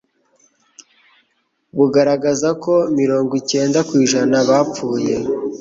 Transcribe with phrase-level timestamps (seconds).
[1.77, 5.15] bugaragaza ko mirongo icyenda kwijana bapfuye